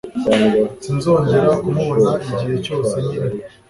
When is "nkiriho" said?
3.03-3.39